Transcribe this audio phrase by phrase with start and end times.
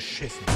[0.00, 0.49] geschissen.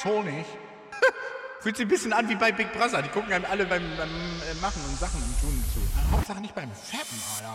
[0.00, 0.48] Asshole nicht.
[1.60, 3.02] Fühlt sich ein bisschen an wie bei Big Brother.
[3.02, 6.16] Die gucken einem alle beim, beim äh, Machen und Sachen und Tun zu.
[6.16, 7.49] Hauptsache nicht beim Fappen, Alter.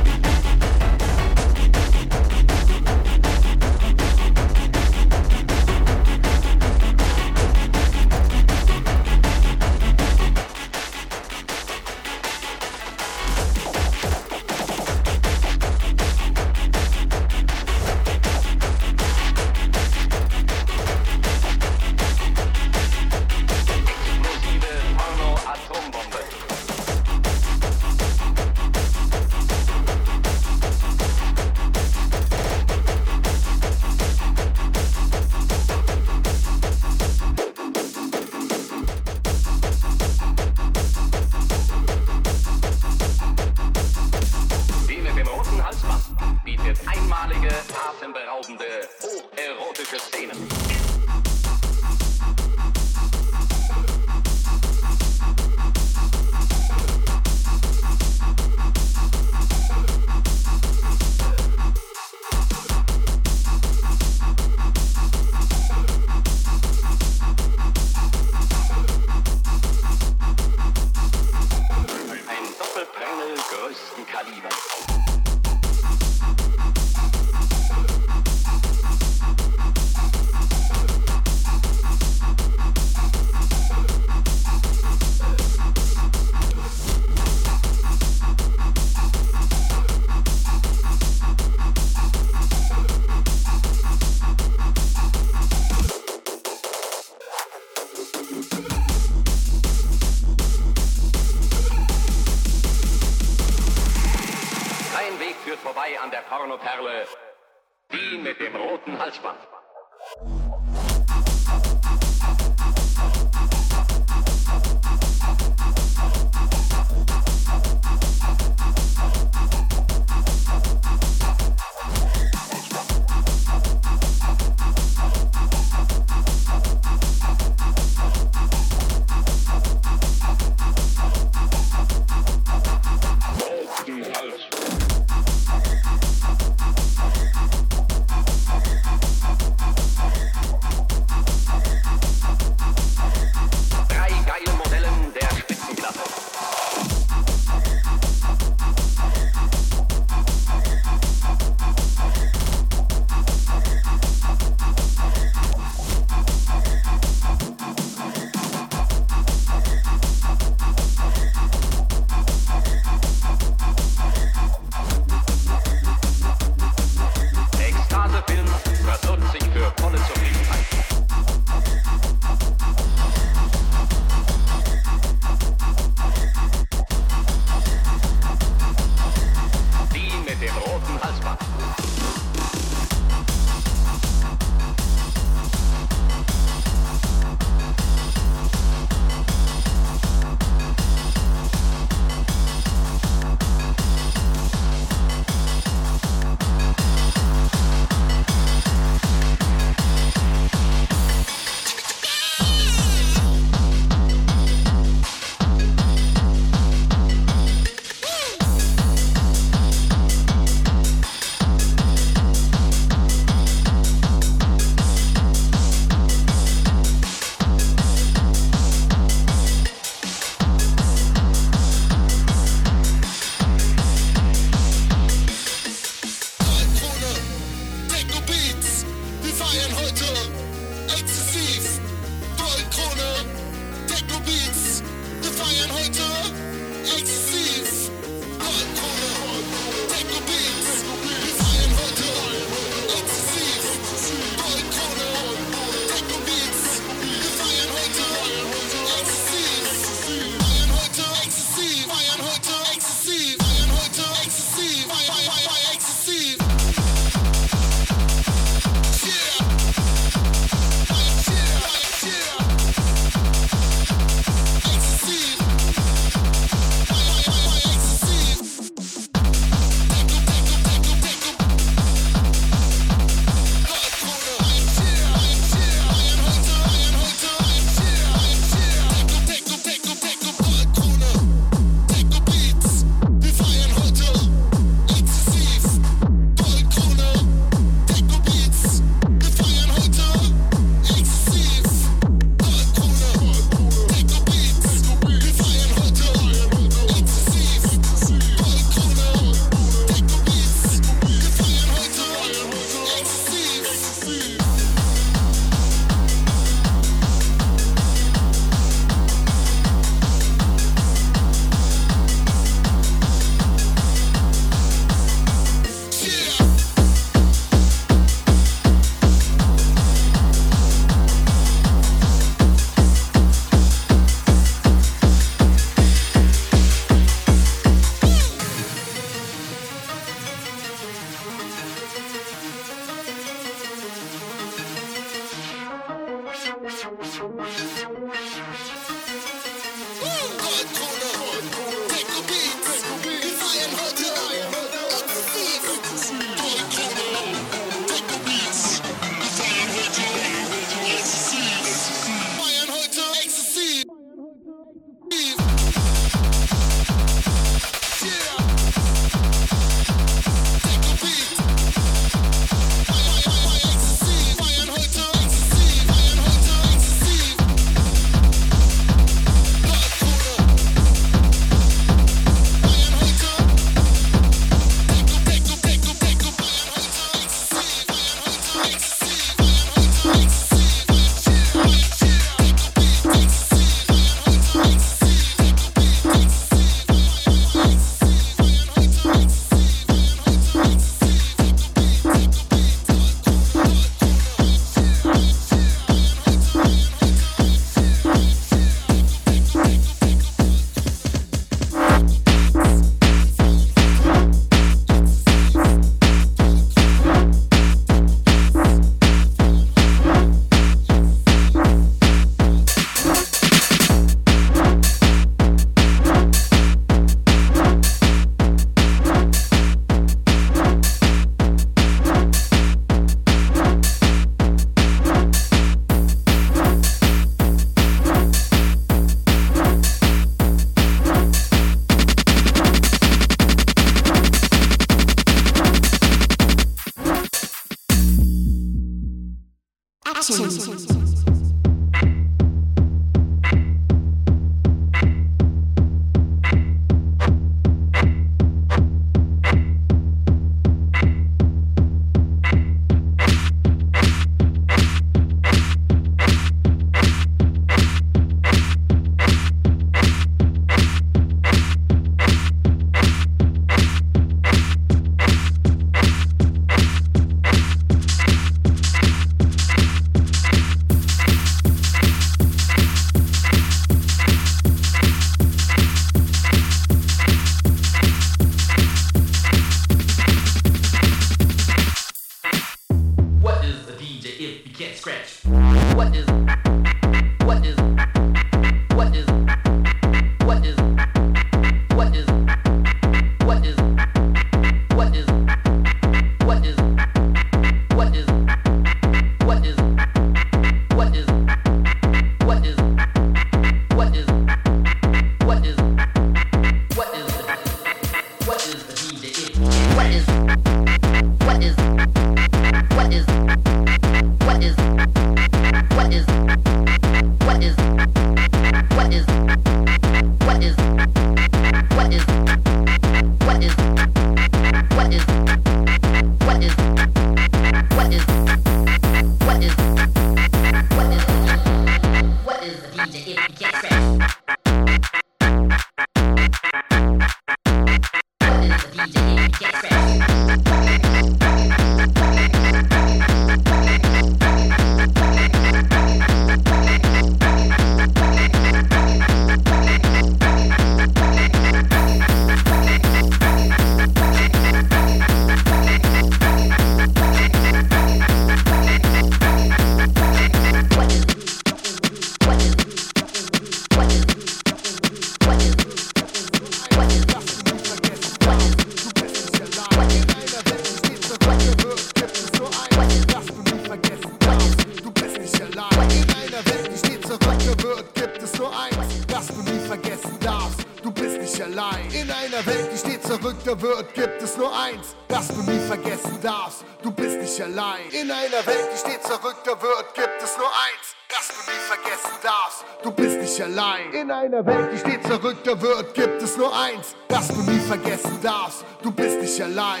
[595.60, 598.84] verrückter wird, gibt es nur eins, das du nie vergessen darfst.
[599.02, 600.00] Du bist nicht allein.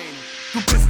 [0.52, 0.89] Du bist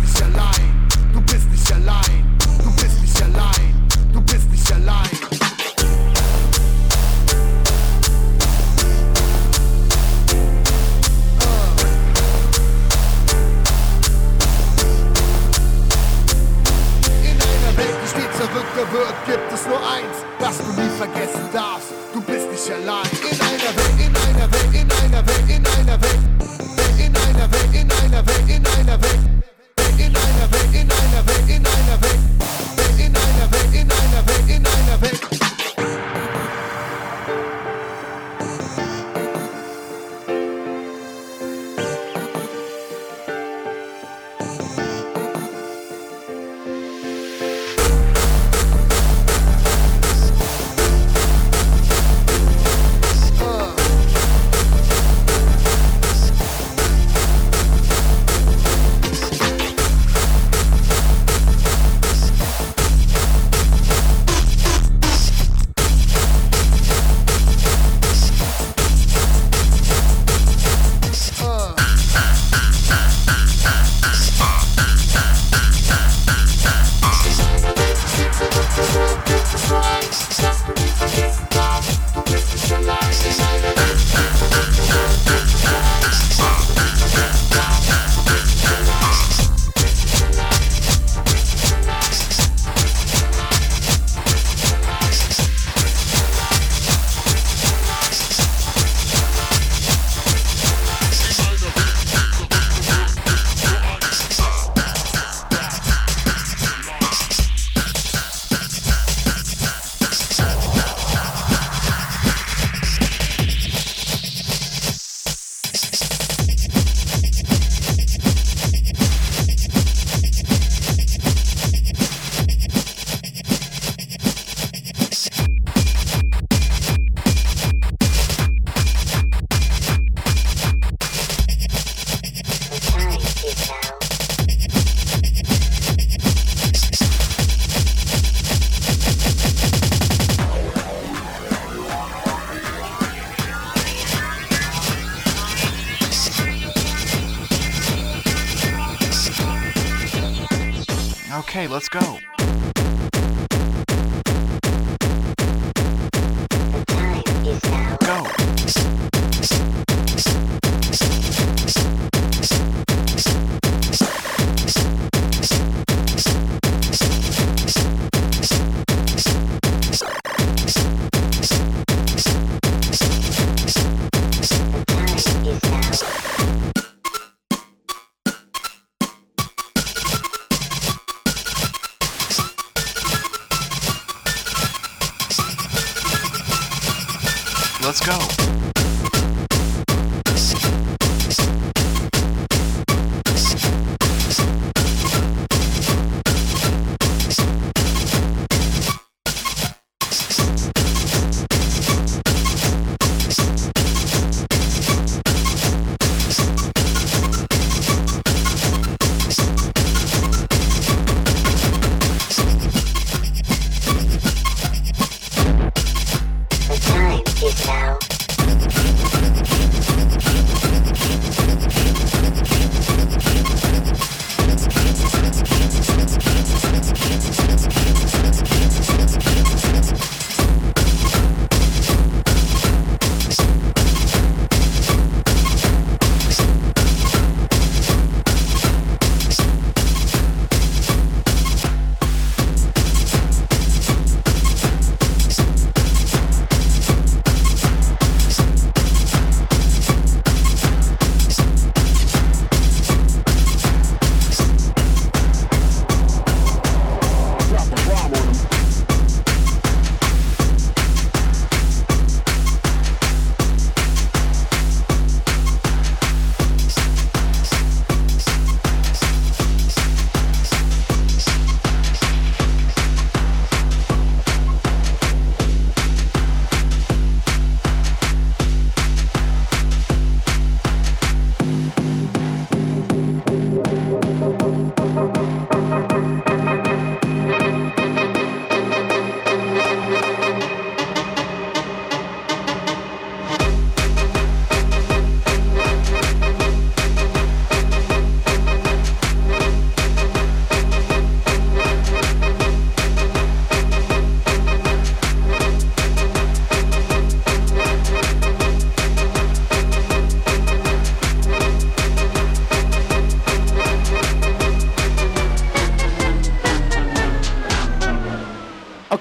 [187.91, 188.70] Let's go.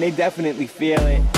[0.00, 0.10] man.
[0.10, 1.35] They definitely feel it.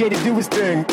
[0.00, 0.89] To do his thing.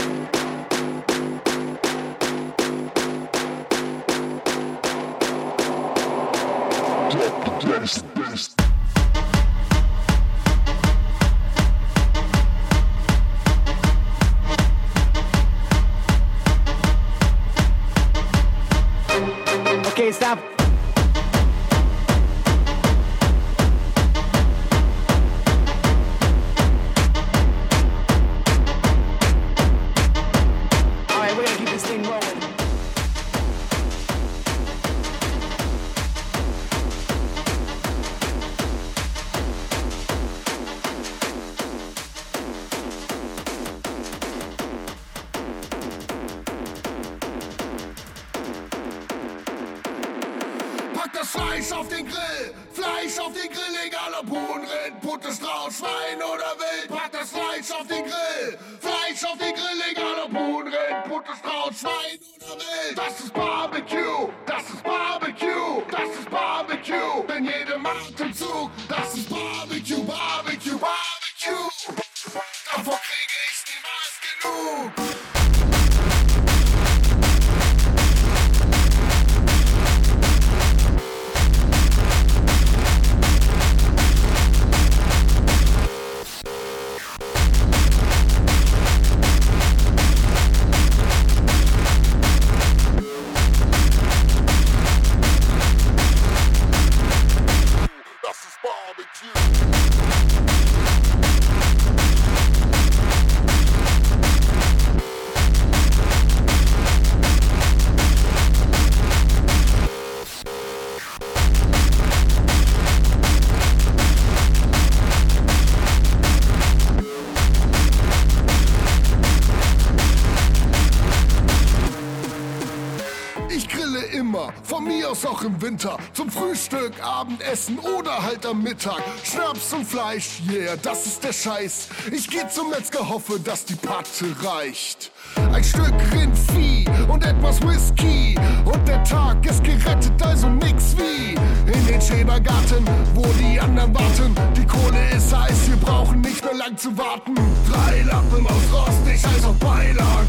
[126.68, 129.02] Frühstück, Abendessen oder halt am Mittag.
[129.24, 131.88] Schnaps und Fleisch, yeah, das ist der Scheiß.
[132.12, 135.12] Ich geh zum Metzger, hoffe, dass die Patte reicht.
[135.54, 138.36] Ein Stück Rindvieh und etwas Whisky.
[138.66, 141.36] Und der Tag ist gerettet, also nix wie.
[141.72, 144.36] In den Schäbergarten, wo die anderen warten.
[144.56, 147.36] Die Kohle ist heiß, wir brauchen nicht mehr lang zu warten.
[147.70, 150.27] Drei Lappen aus Rost, ich heiß auf Beilagen.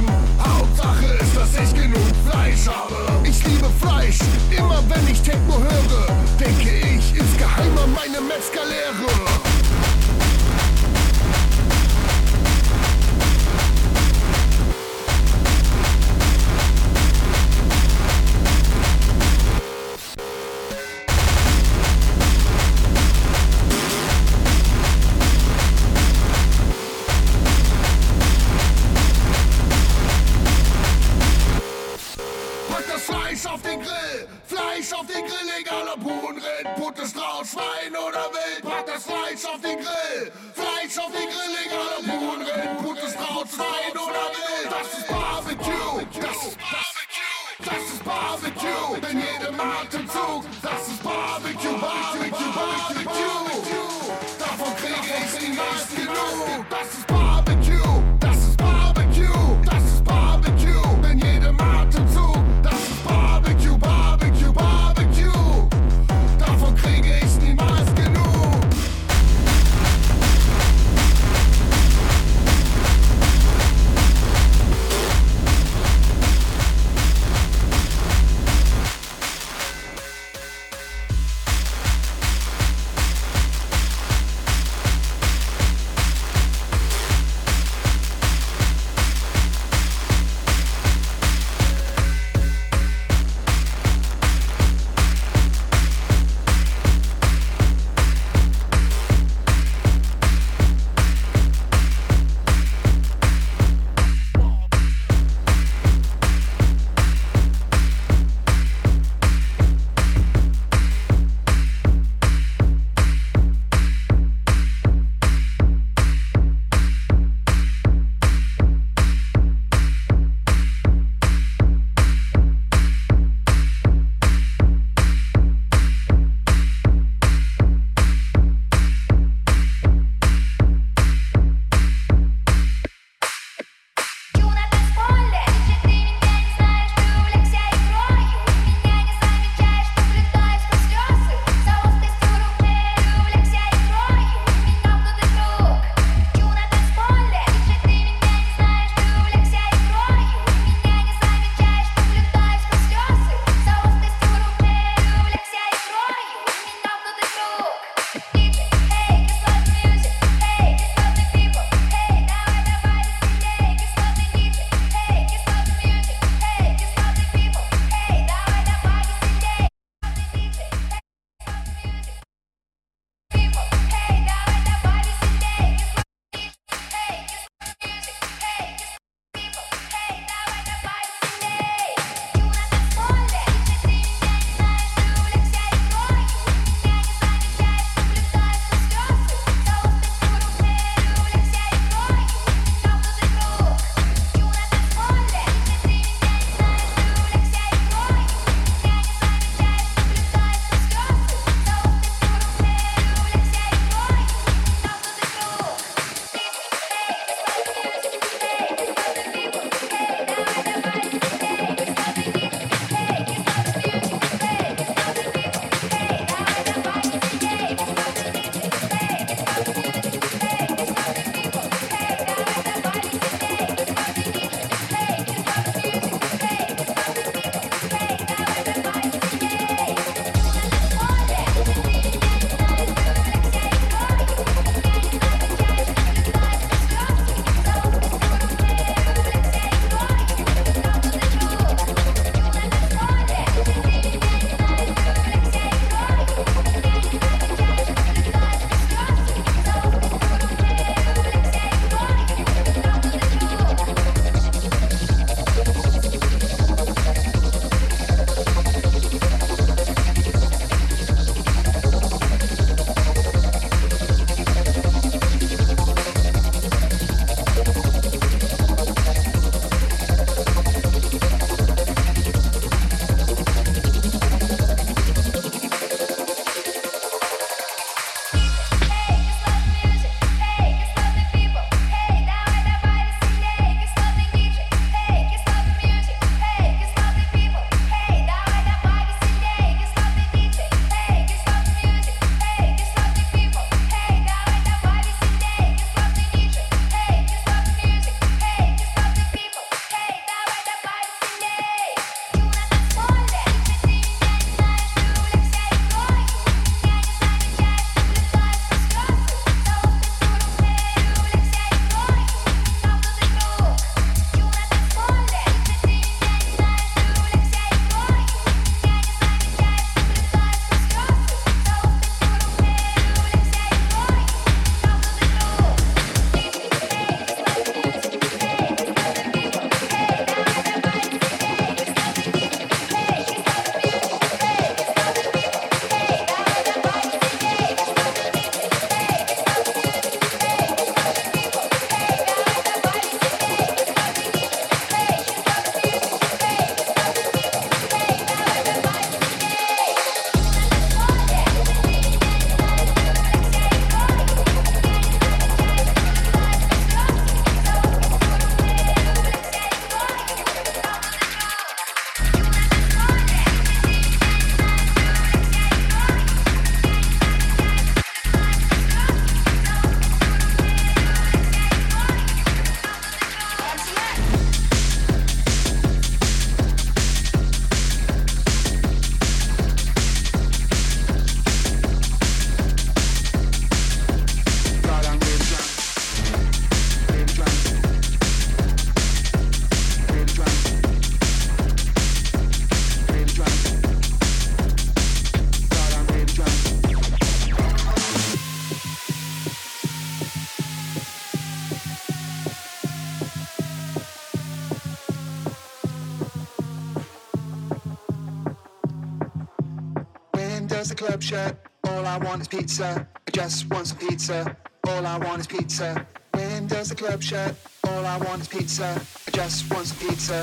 [410.98, 411.54] Club shut?
[411.84, 413.06] All I want is pizza.
[413.28, 414.56] I just want some pizza.
[414.88, 416.04] All I want is pizza.
[416.32, 417.54] When does the club shut?
[417.86, 419.00] All I want is pizza.
[419.28, 420.38] I just want some pizza.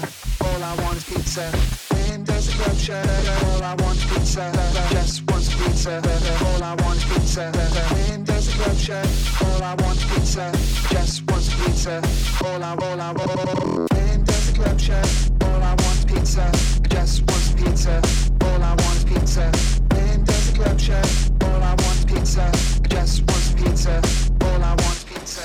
[0.45, 1.51] All I want is pizza.
[1.91, 3.05] When does the club shut?
[3.43, 4.43] All I want is pizza.
[4.43, 5.93] I just want some pizza.
[6.47, 7.51] All I want is pizza.
[7.91, 9.07] When does the club shut?
[9.43, 10.51] All I want is pizza.
[10.53, 11.95] I just want some pizza.
[12.45, 13.87] All I, all I, all.
[13.91, 15.05] When does the club shut?
[15.41, 16.43] All I want is pizza.
[16.43, 18.01] I just want some pizza.
[18.41, 19.84] All I want is pizza.
[20.57, 21.75] All I
[22.05, 22.49] pizza.
[22.87, 24.01] Just wants pizza.
[24.41, 25.41] All I pizza.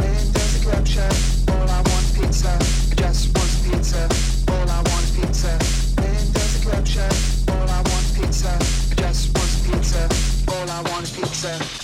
[0.00, 1.52] Man does a.
[1.52, 1.82] All I
[2.14, 2.58] pizza.
[2.94, 4.08] Just wants pizza.
[4.52, 4.82] All I
[5.16, 5.58] pizza.
[6.00, 6.64] Man does
[6.96, 7.52] a.
[7.52, 7.82] All I
[8.14, 8.56] pizza.
[8.96, 10.08] Just wants pizza.
[10.48, 11.81] All I pizza.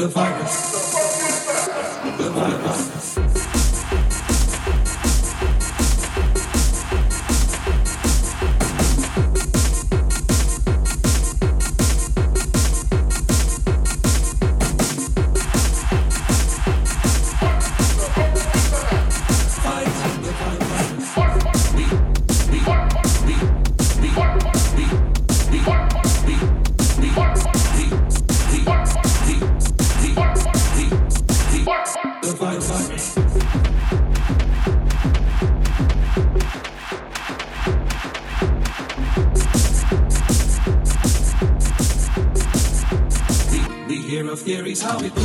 [0.00, 0.69] The virus.
[44.70, 45.19] hobbies, how we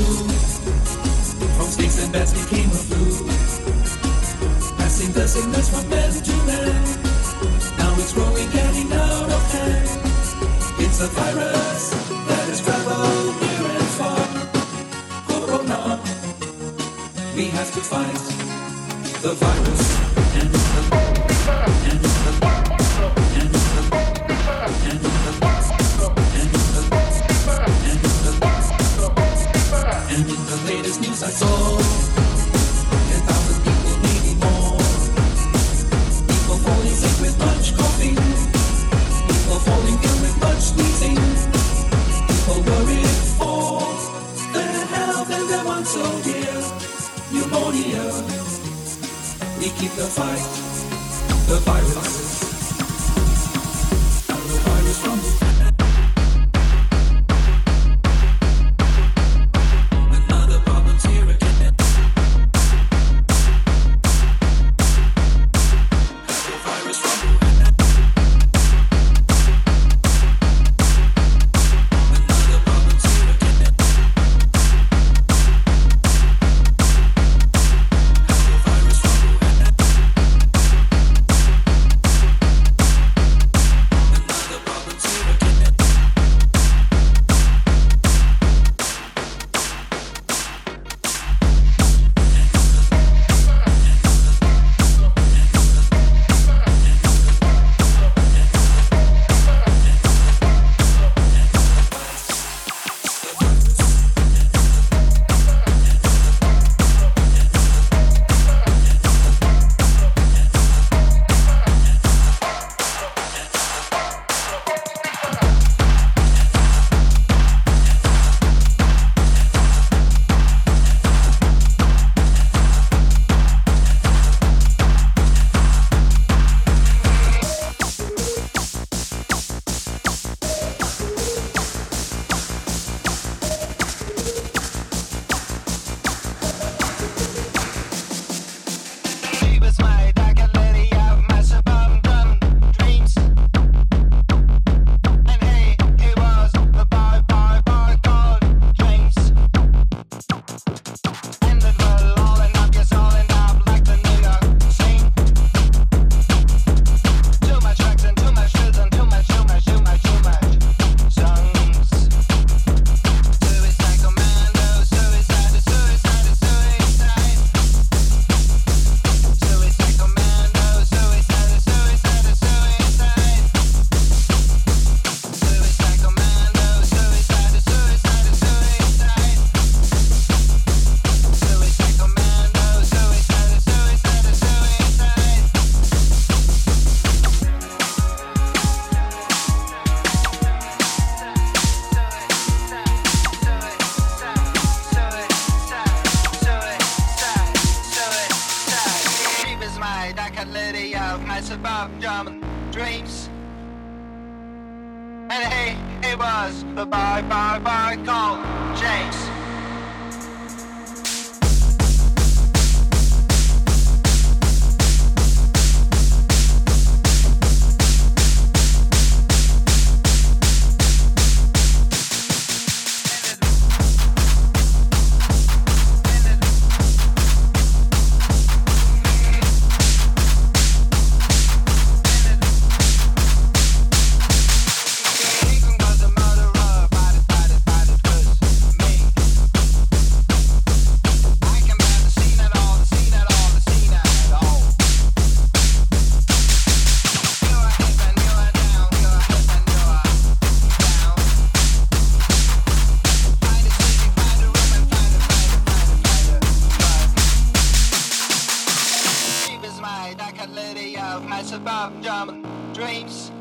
[263.08, 263.32] streets.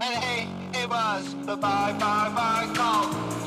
[0.00, 0.48] Hey, hey,
[0.82, 3.43] it was the bye bye bye call.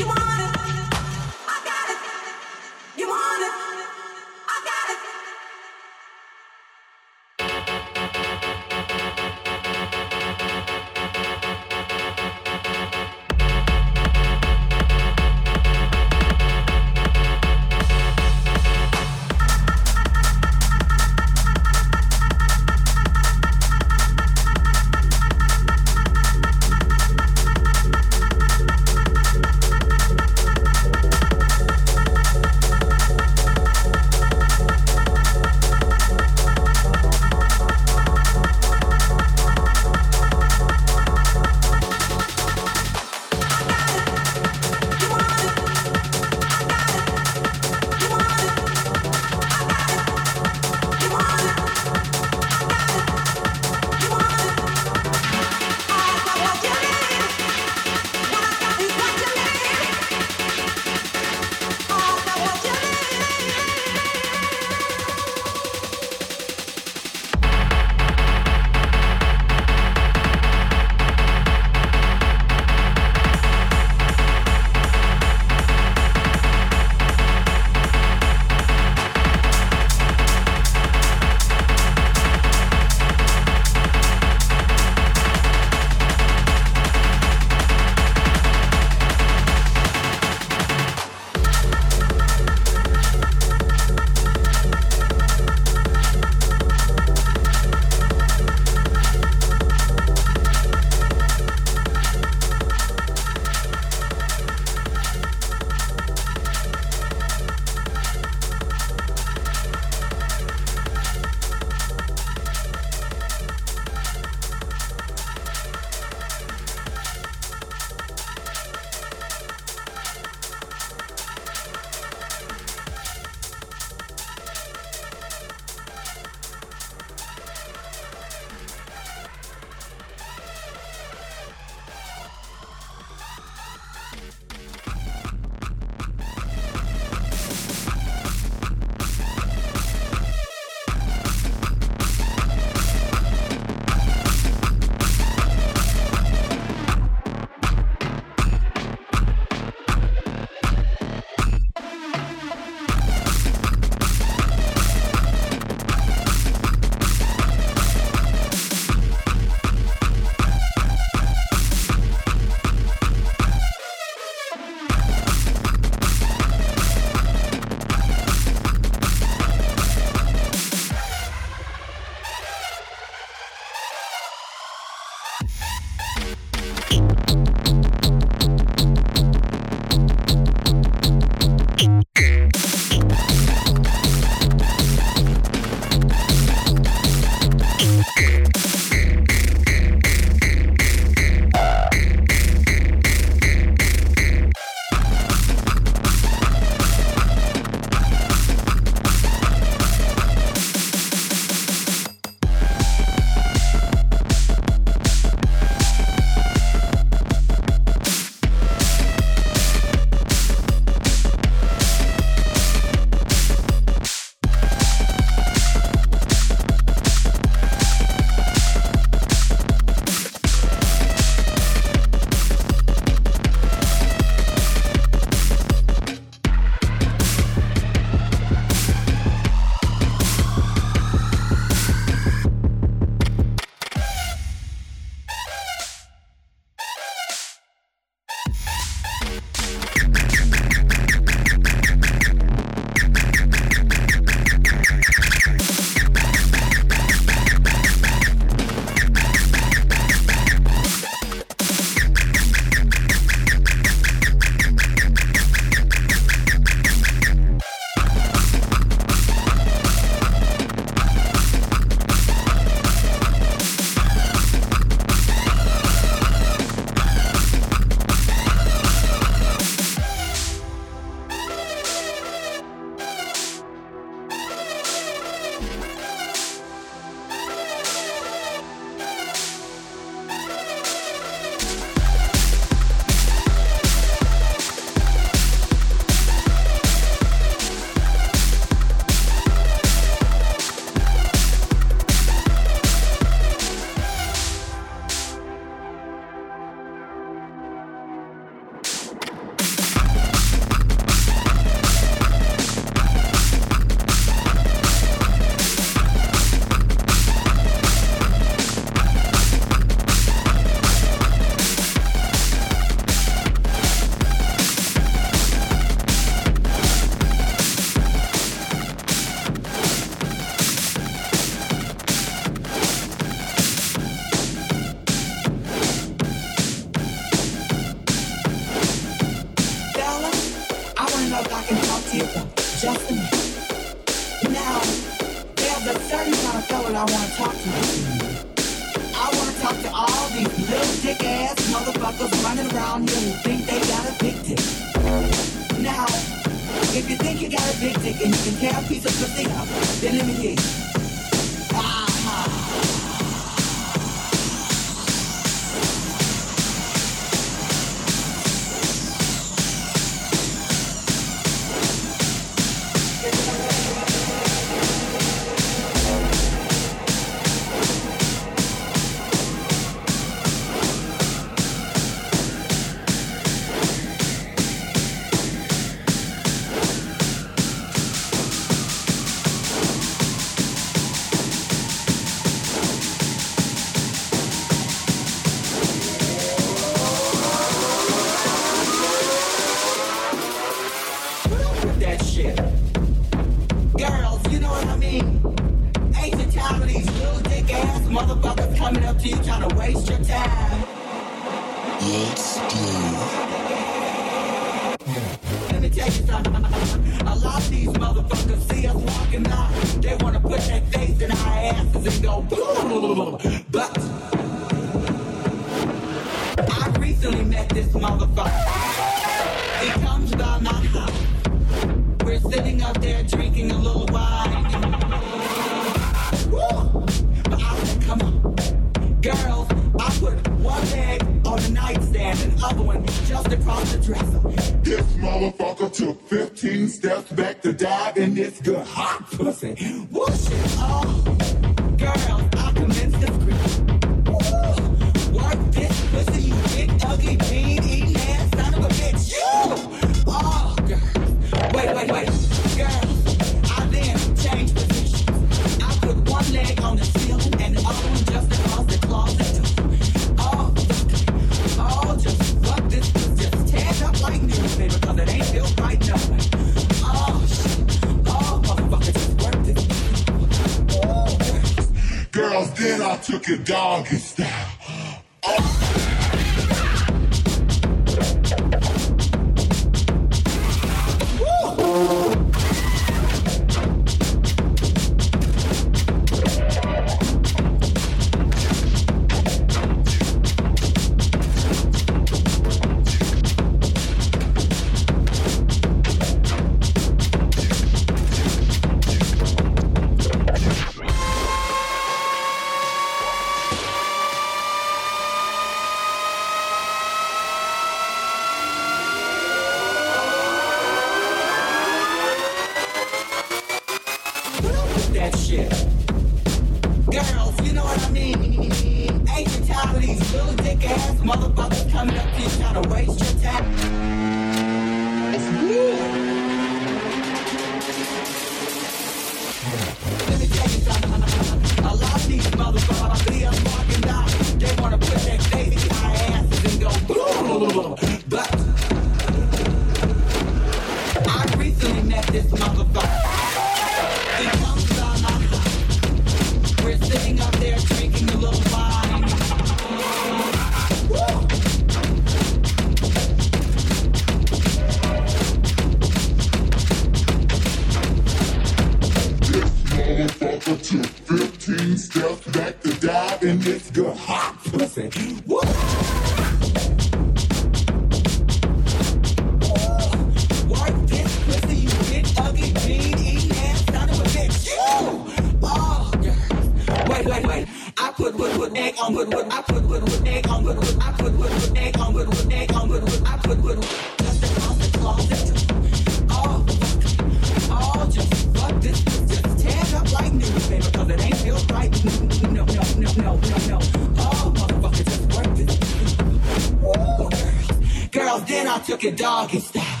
[598.47, 600.00] Then I took it doggy style.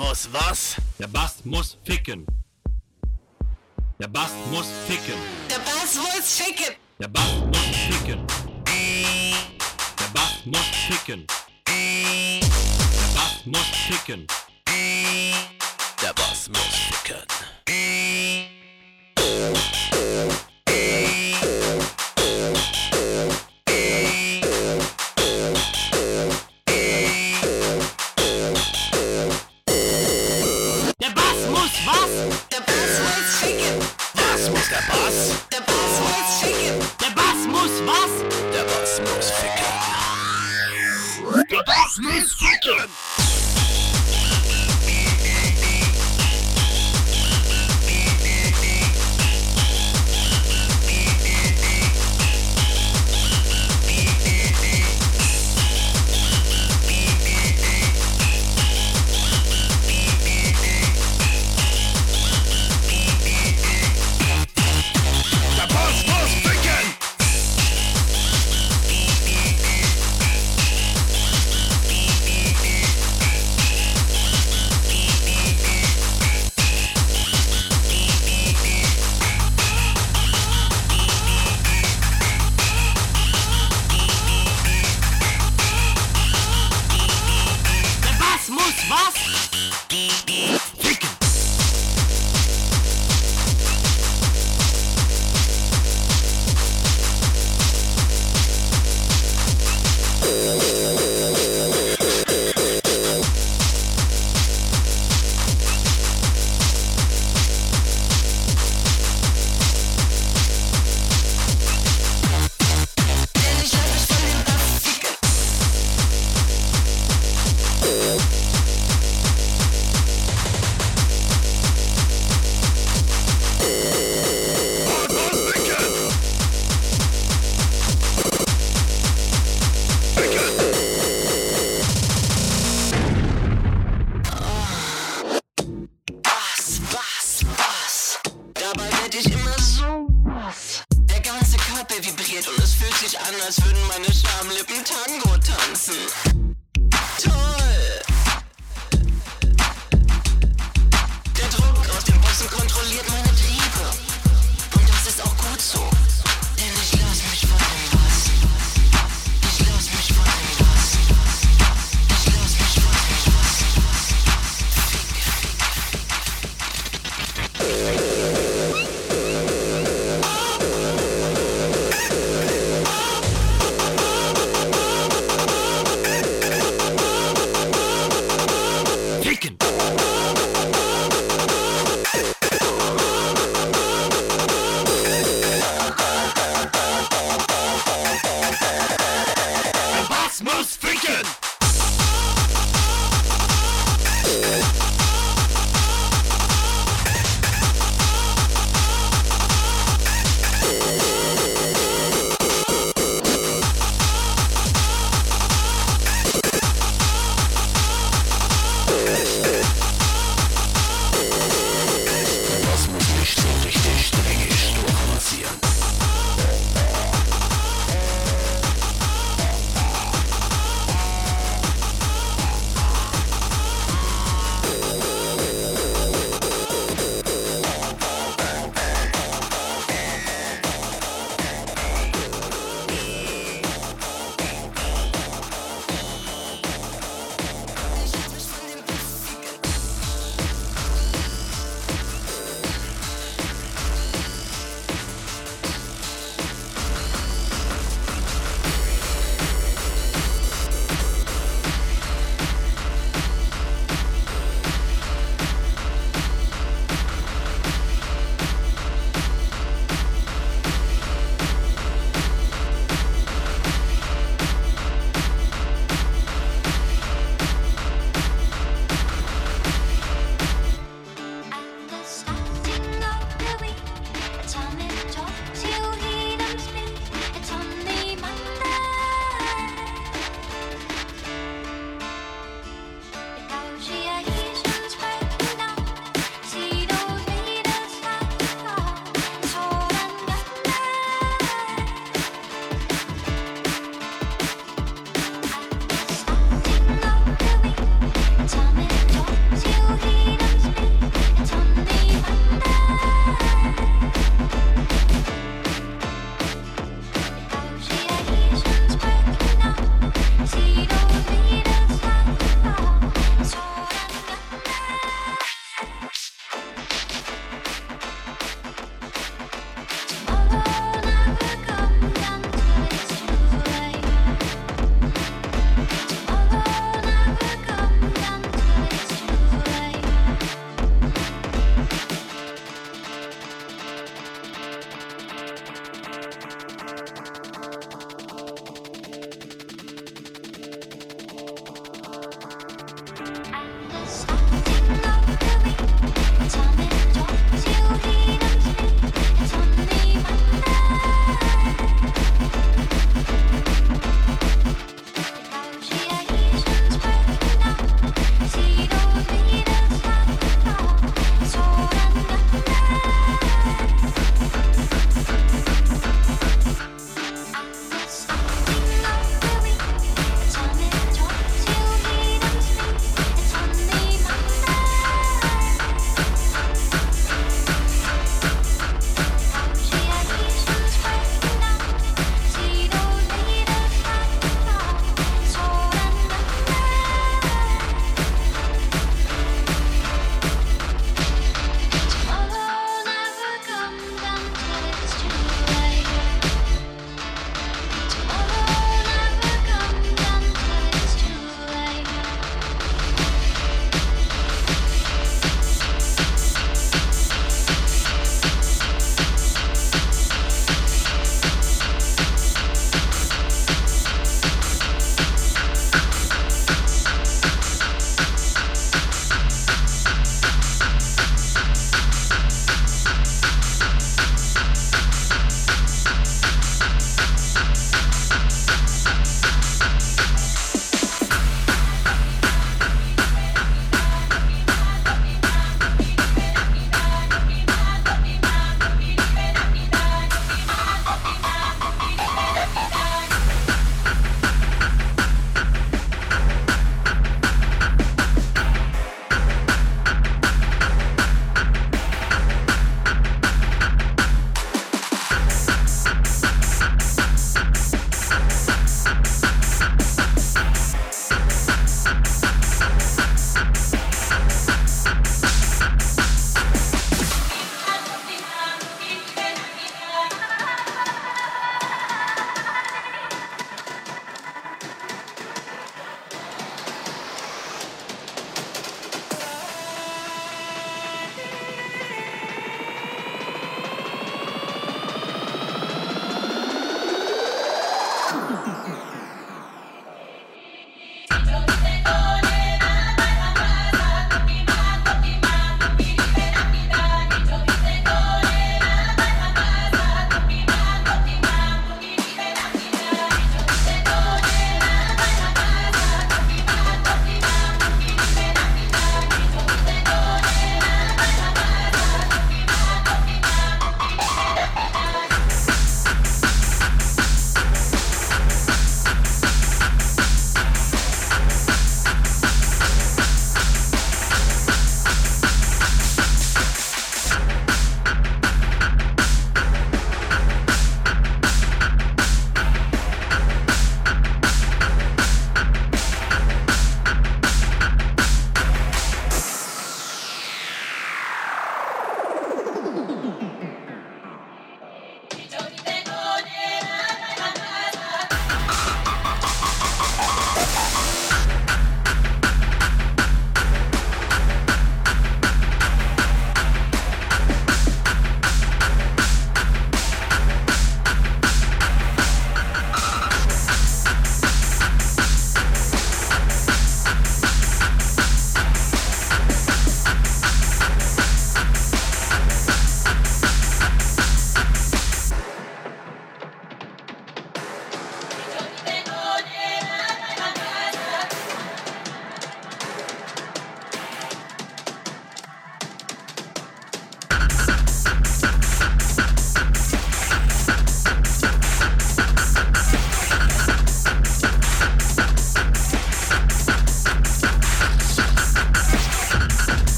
[0.00, 0.76] muss was?
[0.98, 2.26] Der Bass muss ficken.
[4.00, 5.20] Der Bass muss ficken.
[5.50, 6.74] Der Bass muss ficken.
[6.98, 7.29] Der Bass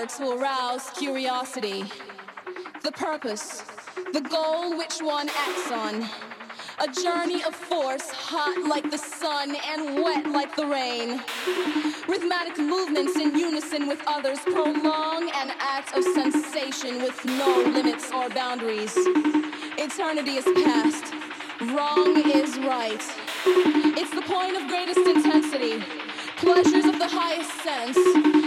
[0.00, 1.84] words will rouse curiosity.
[2.82, 3.62] The purpose,
[4.12, 6.06] the goal which one acts on.
[6.86, 11.22] A journey of force, hot like the sun and wet like the rain.
[12.06, 18.28] Rhythmic movements in unison with others prolong an act of sensation with no limits or
[18.28, 18.92] boundaries.
[19.78, 21.14] Eternity is past,
[21.72, 23.04] wrong is right.
[24.00, 25.82] It's the point of greatest intensity,
[26.36, 28.45] pleasures of the highest sense.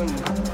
[0.00, 0.49] うん。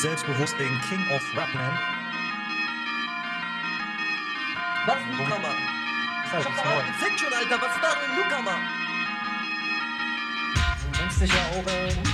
[0.00, 1.78] selbstbewusst den King of Rap Rapman.
[4.86, 5.54] Was, Newcomer?
[6.24, 7.60] Ich hab doch gefickt schon, Alter.
[7.60, 8.58] Was ist da mit Newcomer?
[10.92, 12.07] Du nennst dich ja auch, äh,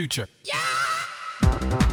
[0.00, 0.26] future.
[0.44, 1.89] Yeah!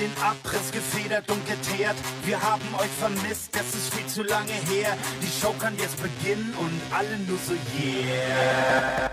[0.00, 1.96] den Abriss gefedert und geteert.
[2.24, 4.96] Wir haben euch vermisst, das ist viel zu lange her.
[5.22, 9.09] Die Show kann jetzt beginnen und alle nur so yeah.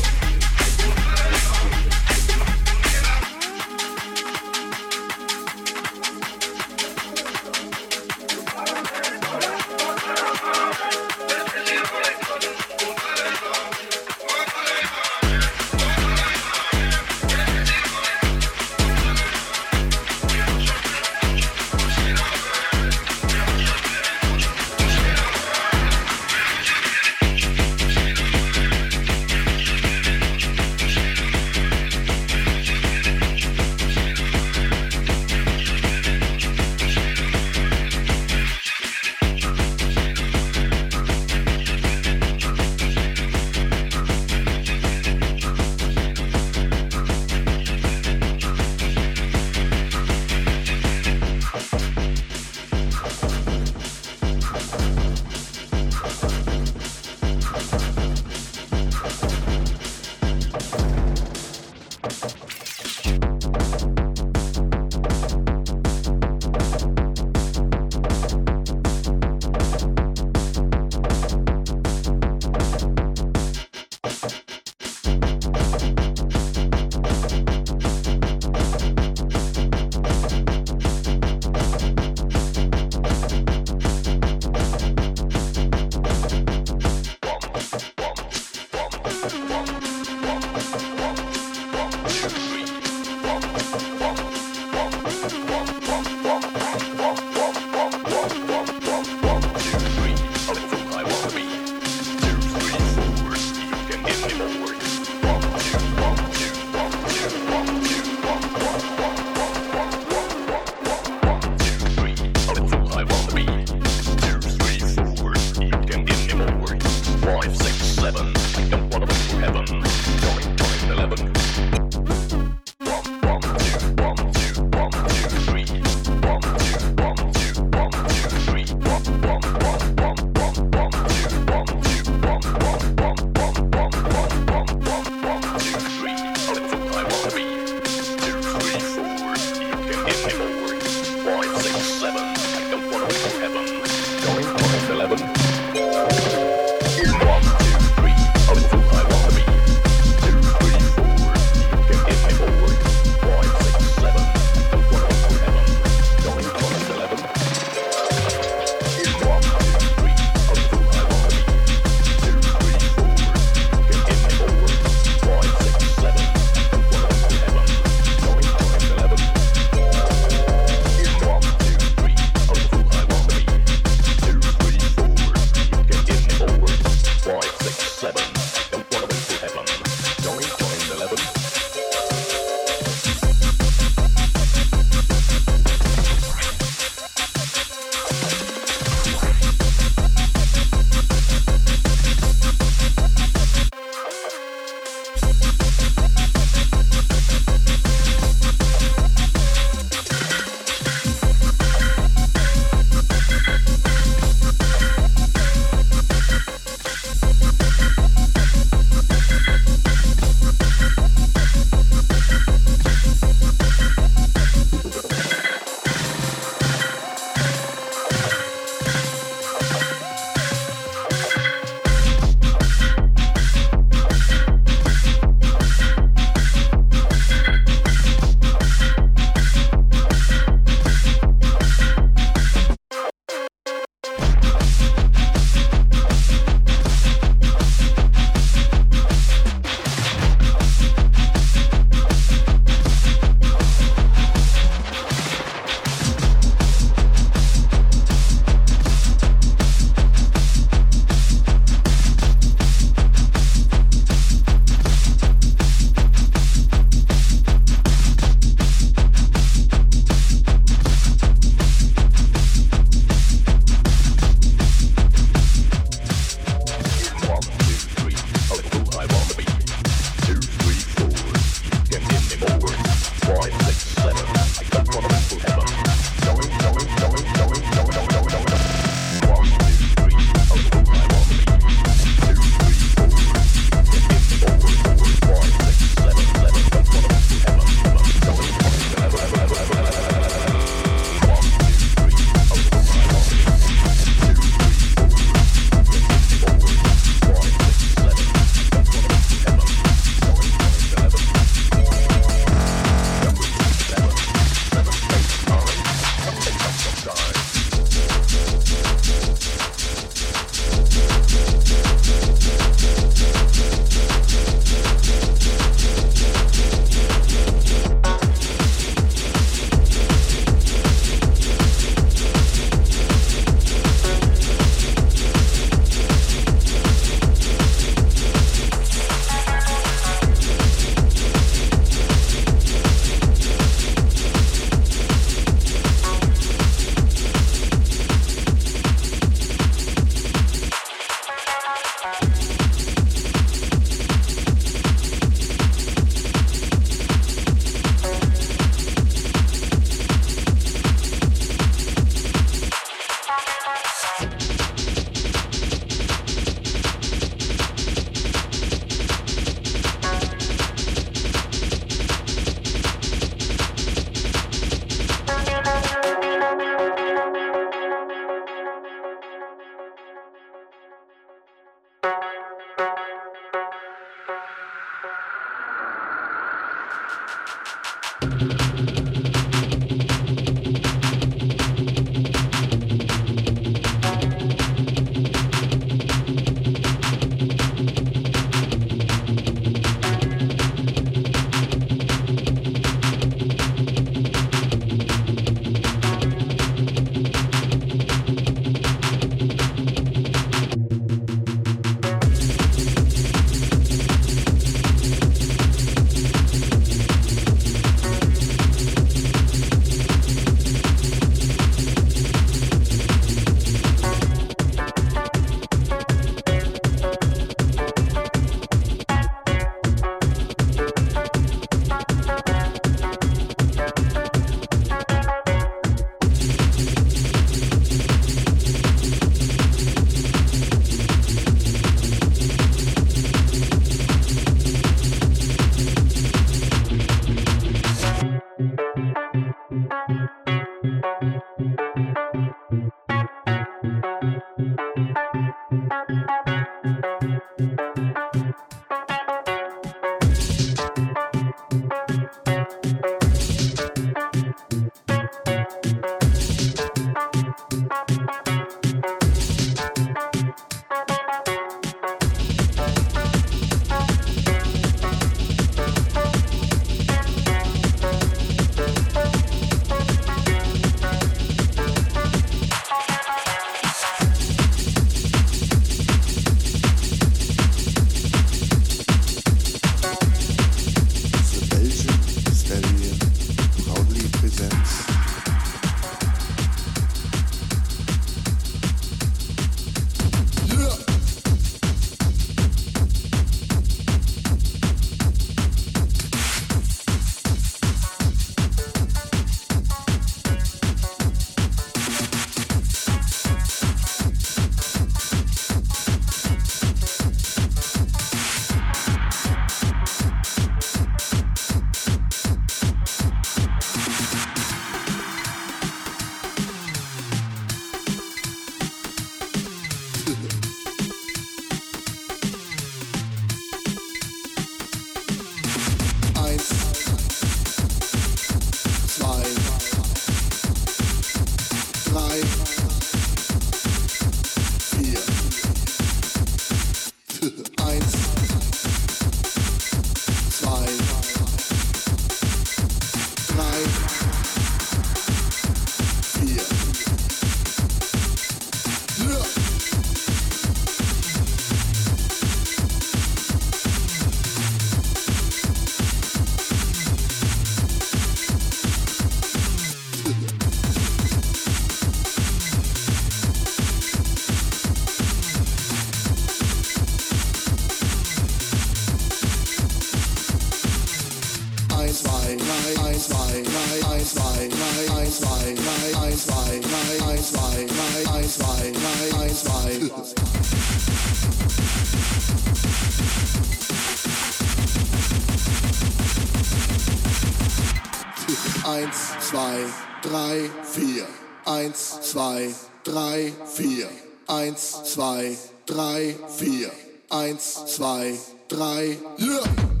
[596.21, 596.91] Drei, vier.
[597.29, 600.00] Eins, zwei, drei, ja!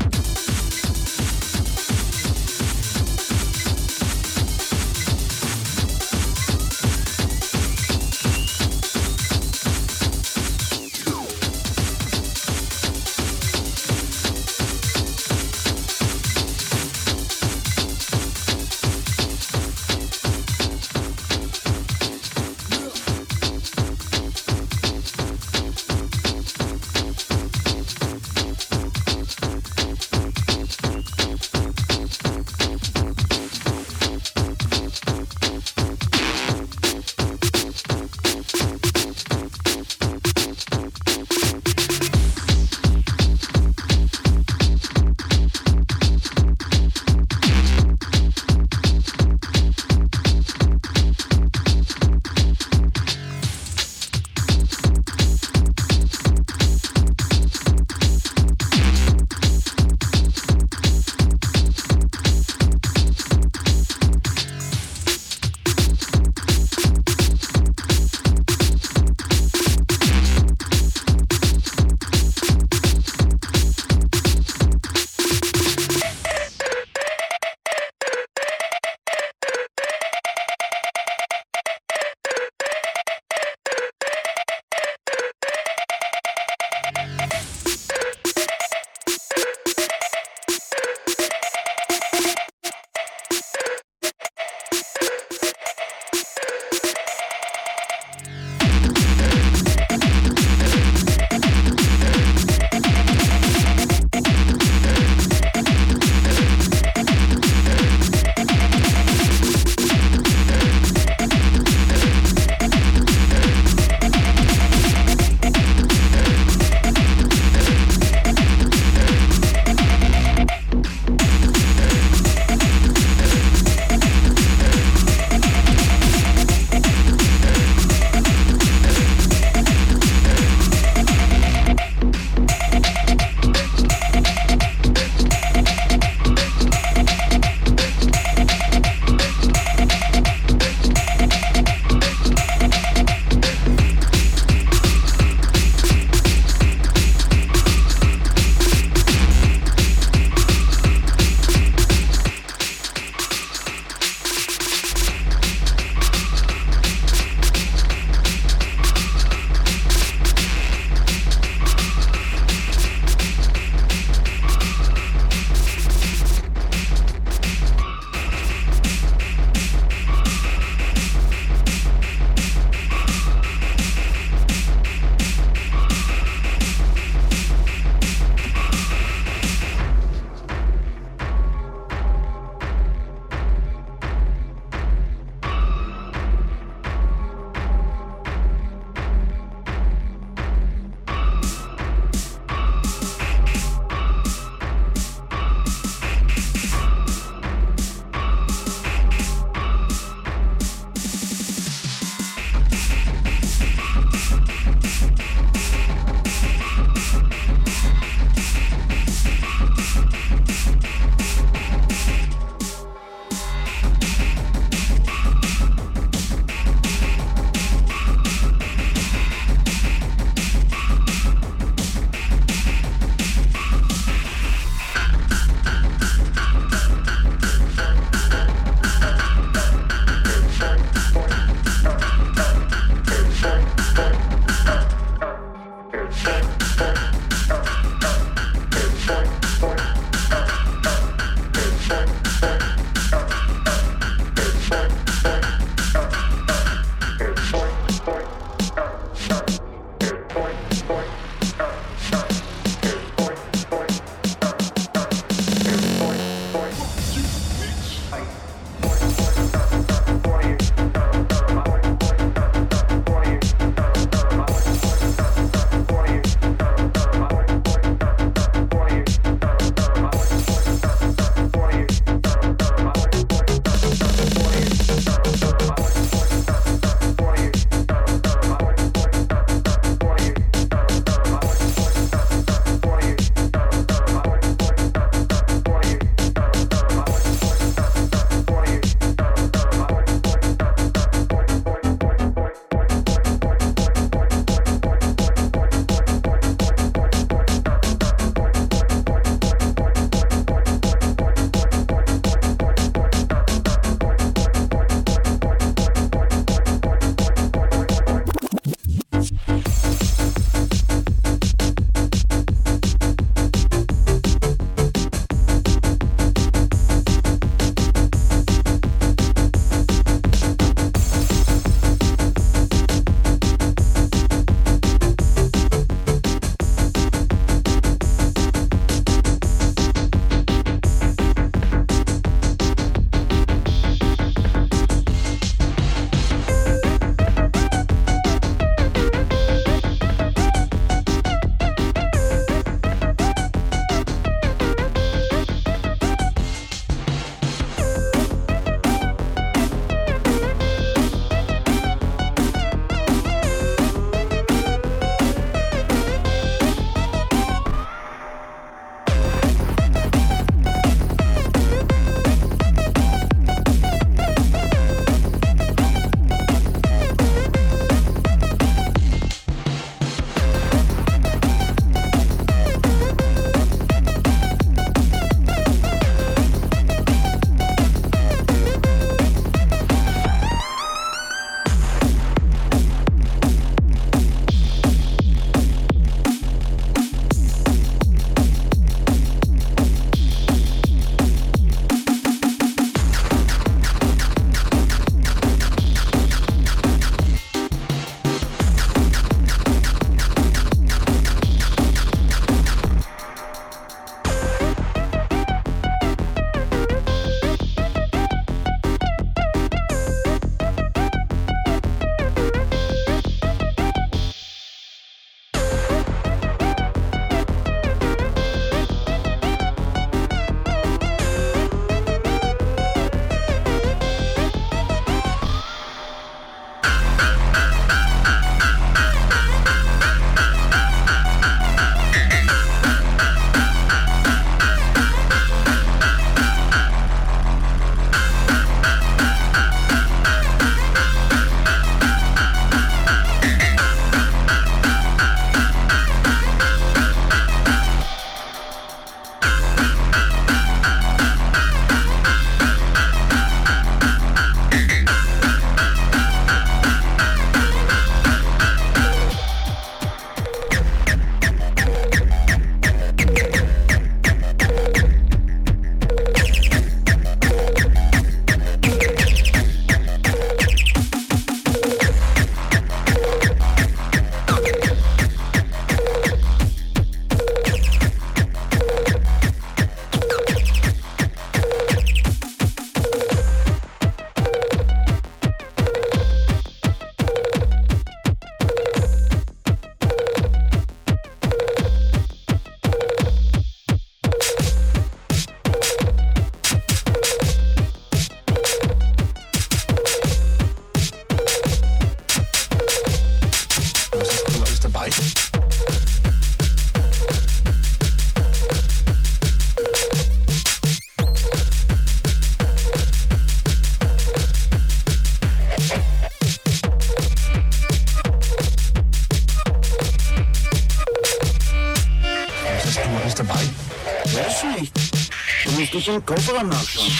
[526.01, 527.11] Du musst dich im Kofferraum nachschauen.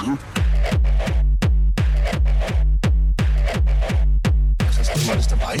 [0.00, 0.18] Hm?
[4.66, 5.58] Was hast du alles dabei?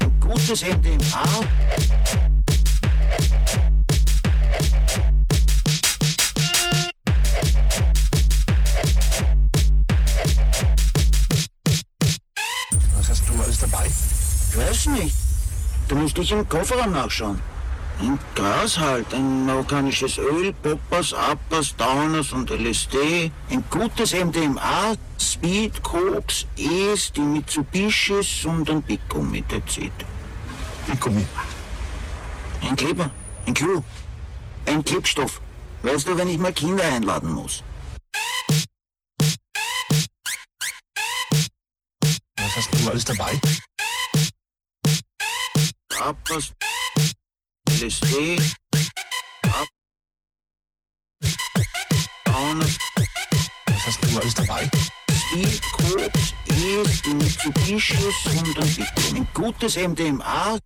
[0.00, 1.24] Ein gutes MDMA.
[12.96, 13.90] Was hast du alles dabei?
[14.54, 15.16] Weiß nicht.
[15.88, 17.49] Du musst dich im Kofferraum nachschauen.
[18.60, 26.46] Gras halt, ein marokkanisches Öl, Poppers, Uppers, Downers und LSD, ein gutes MDMA, Speed, Koks,
[26.58, 29.90] Es, die Mitsubishis und ein Piccum etc.
[30.86, 31.26] Piccum?
[32.60, 33.10] Ein Kleber,
[33.46, 33.82] ein Clou,
[34.66, 35.40] ein Klebstoff.
[35.82, 37.62] Weißt du, wenn ich mal Kinder einladen muss.
[57.90, 59.16] Mitsubishis und ein.
[59.16, 60.58] Ein gutes MDMA,